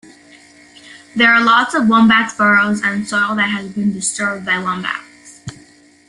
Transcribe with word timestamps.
There 1.15 1.31
are 1.31 1.43
lots 1.43 1.75
of 1.75 1.87
wombat 1.87 2.35
burrows 2.35 2.81
and 2.81 3.07
soil 3.07 3.35
that 3.35 3.51
has 3.51 3.71
been 3.71 3.93
disturbed 3.93 4.47
by 4.47 4.57
wombats. 4.57 5.41